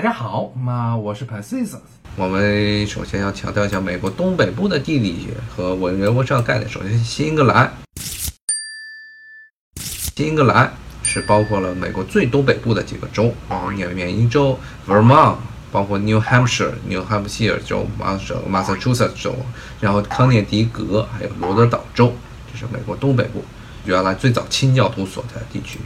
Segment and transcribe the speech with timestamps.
[0.00, 1.74] 大家好，那我是 Pacis。
[2.16, 6.66] 我们首先要强调一下美国东北部的地理学和文人文上概念。
[6.70, 7.70] 首先，新英格兰，
[9.76, 10.72] 新英格兰
[11.02, 14.58] 是包括了美国最东北部的几个州，啊缅缅因州、
[14.88, 15.36] Vermont，
[15.70, 19.36] 包括 New Hampshire、New Hampshire 州、马省 Massachusetts 州，
[19.82, 22.14] 然后康涅狄格，还有罗德岛州，
[22.50, 23.44] 这是美国东北部，
[23.84, 25.78] 原来最早清教徒所在的地区。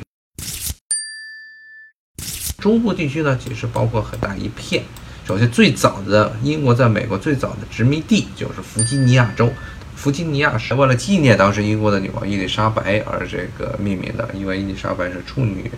[2.64, 4.82] 中部地区呢，其实包括很大一片。
[5.28, 9.52] 首先，最早的英国在美国最早的殖民地就是弗吉尼亚州。
[9.94, 15.70] 弗吉尼亚是为了纪念当时英国的女王伊丽莎白而这个命名的，因为伊丽莎白是处女，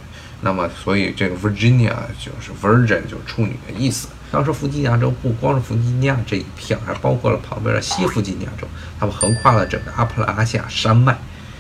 [0.43, 4.07] 那么所以这个 Virginia 就是 Virgin 就是处女的意思。
[4.31, 8.69] 当时弗吉尼亚州不光是弗吉尼亚这一片，还包括了旁边的西弗吉尼亚州，
[9.01, 11.19] 他们横跨了整个阿普拉西亚山脉，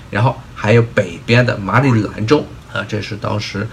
[0.08, 3.66] 然后还有北边的马里兰州啊，这是当时。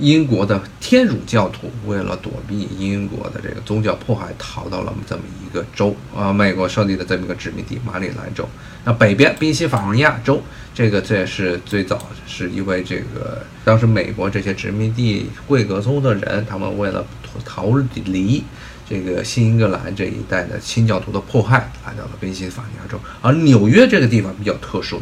[0.00, 8.48] 英国的天主教徒为了躲避英国的这个宗教迫害，逃到了这么一个州啊，美国设立的这么一个殖民地马里兰州。
[8.82, 10.42] 那北边宾夕法尼亚州，
[10.74, 17.04] 这个这也是最早是因为这个当时美国这些殖民地贵格宗的人，他们为了
[17.44, 17.70] 逃
[18.06, 18.42] 离
[18.88, 22.98] 这个新英格兰这一带的清教徒的迫害，来到了宾夕法尼亚州。
[23.20, 24.98] 而纽约这个地方比较特殊，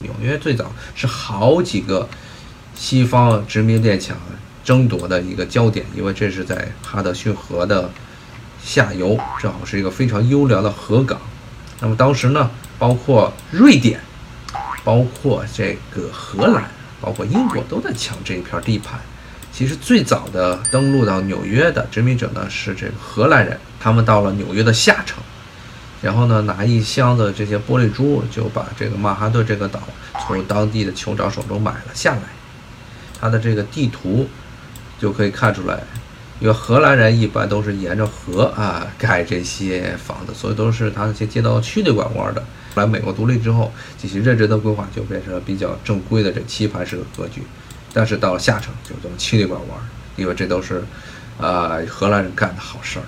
[0.00, 2.08] 纽约最早是好几个。
[2.80, 4.16] 西方殖民列强
[4.64, 7.90] 争夺的一个焦点，因为这是在哈德逊河的
[8.64, 11.20] 下游，正好是一个非常优良的河港。
[11.80, 14.00] 那么当时呢，包括瑞典、
[14.82, 16.70] 包括这个荷兰、
[17.02, 18.98] 包括英国都在抢这一片地盘。
[19.52, 25.22] 其实最早的登陆到纽约的殖民者呢是这个荷兰人，他们到了纽约的下城，
[26.00, 29.82] 然后呢拿一箱子这些玻璃珠，就把这个曼哈顿这个岛
[30.26, 32.22] 从当地的酋长手中买了下来。
[33.20, 34.28] 它的这个地图
[34.98, 35.78] 就可以看出来，
[36.40, 42.42] 因为荷兰人一般都是沿着河啊盖这些房子，所以都是它那些街道曲里拐弯的。
[42.76, 47.42] 来美国独立之后，进行认真的规划就变成了比较正规的这棋盘式的格局。
[47.92, 49.78] 但是到了下城就这么曲里拐弯，
[50.16, 50.82] 因为这都是
[51.38, 53.04] 呃荷兰人干的好事儿。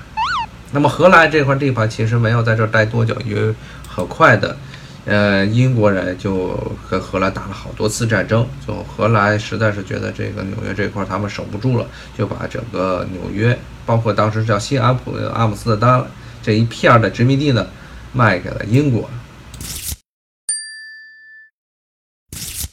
[0.73, 3.55] 那么荷兰这块地盘其实没有在这儿待多久，因为
[3.89, 4.57] 很快的。
[5.05, 6.57] 呃，英国人就
[6.89, 11.85] 跟荷兰打了好多次战争，就荷兰实在是觉得这个纽约这块他们守不住了，
[12.17, 16.05] 就把整个纽约，包括当时叫新阿普阿姆斯特丹
[16.41, 17.67] 这一片的殖民地呢，
[18.13, 19.11] 卖给了英国。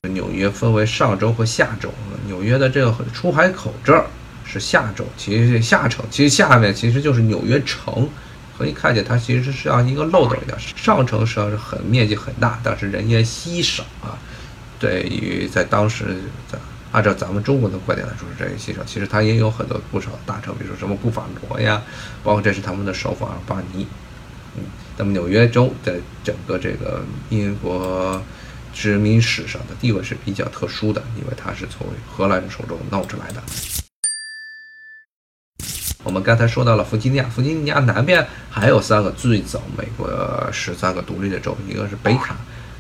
[0.03, 1.91] 纽约分为上州和下州，
[2.27, 4.05] 纽约的这个出海口这儿
[4.45, 8.07] 是下州，其实下城，其实下面其实就是纽约城。
[8.59, 10.59] 可以看见，它其实是像一个漏斗一样。
[10.75, 14.19] 上城实际上是很面积很大，但是人烟稀少啊。
[14.77, 16.17] 对于在当时，
[16.51, 16.59] 在
[16.91, 18.83] 按照咱们中国的观点来说是这样稀少。
[18.83, 21.81] 其实它也有很多不少大城，比如说什么布法罗呀，
[22.23, 23.87] 包括这是他们的首府阿尔巴尼。
[24.57, 24.63] 嗯，
[24.97, 28.21] 那么纽约州在整个这个英国
[28.73, 33.88] 殖民史上的地位是比较特殊的，因为它是从荷兰人手中闹出来的。
[36.09, 40.09] 我们刚才说到了弗吉尼亚，弗吉尼亚南边还有三个最早美国
[40.51, 42.35] 十三个独立的州，一个是北卡、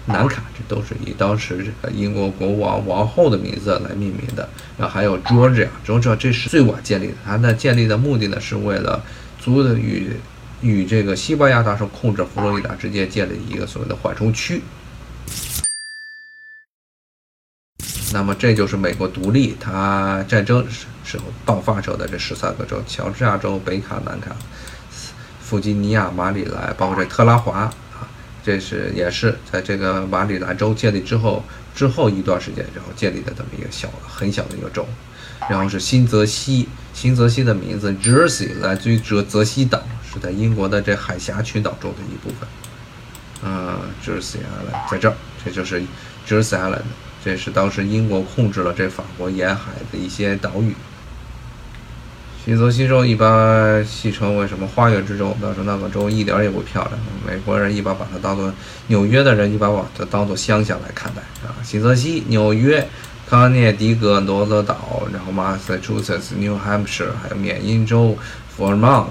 [0.07, 4.49] 南卡，这都是以当时这个英国国王王后的名字来命名的。
[4.79, 8.99] 然后还有 Georgia，Georgia 这是最晚建立的，它的建立的目的呢是为了
[9.39, 10.13] 足的与
[10.61, 14.59] 与这个西班牙当时控制佛罗里达之间建立一个所谓的缓冲区。
[18.11, 20.65] 那么这就是美国独立，它战争
[21.03, 24.35] 时候爆发时候的这十三个州：乔治亚州、北卡、南卡、
[25.41, 27.71] 弗吉尼亚、马里兰，包括这特拉华啊，
[28.43, 31.43] 这是也是在这个马里兰州建立之后
[31.75, 34.85] 之后一段时间，然后建立的这么一个小很小的一个州。
[35.49, 42.49] 然后是新泽西，新泽西的名字 Jersey 来自于泽泽西岛，是在英国的这海峡群岛中的一部分。
[43.43, 45.81] 嗯，Jersey Island 在这儿，这就是
[46.27, 46.81] Jersey Island。
[47.23, 50.73] 这是当时英国控制了这法国沿海的一些岛屿。
[52.45, 56.97] 新泽西州一般戏称为什么“花园之州”，但是那个州一点也不漂亮。
[57.27, 58.51] 美国人一般把它当做
[58.87, 61.53] 纽约的人一般把它当做乡下来看待啊。
[61.63, 62.87] 新泽西、纽约、
[63.29, 68.17] 康涅狄格、罗德岛，然后 Massachusetts、New Hampshire，还有缅因州、
[68.57, 69.07] Vermont。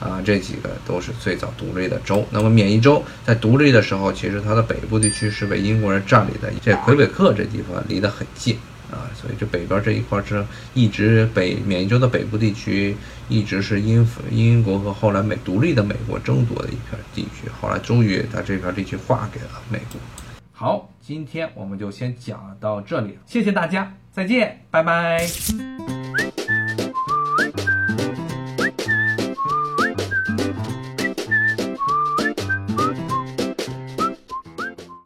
[0.00, 2.26] 啊，这几个都是最早独立的州。
[2.30, 6.50] 那么缅因州在独立的时候，其实它的北部地区是被英国人占领的。
[6.62, 8.56] 这魁北克这地方离得很近
[8.90, 12.96] 啊，所以这北边这一块是一直北缅因州的北部地区，
[13.28, 17.50] 一直是英英国和后来美独立的美国争夺的一片地区。
[17.60, 20.00] 后来终于把这片地区划给了美国。
[20.50, 25.69] 好，今天我们就先讲到这里，谢谢大家，再见，拜拜。